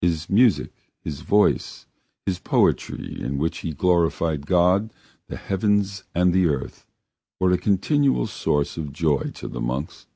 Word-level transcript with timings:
His 0.00 0.30
music, 0.30 0.72
his 1.02 1.22
voice, 1.22 1.86
his 2.24 2.38
poetry 2.38 3.20
in 3.20 3.38
which 3.38 3.58
he 3.58 3.72
glorified 3.72 4.46
God, 4.46 4.92
the 5.26 5.36
heavens 5.36 6.04
and 6.14 6.32
the 6.32 6.46
earth, 6.46 6.86
were 7.40 7.50
a 7.50 7.58
continual 7.58 8.28
source 8.28 8.76
of 8.76 8.92
joy 8.92 9.32
to 9.34 9.48
the 9.48 9.60
monks. 9.60 10.06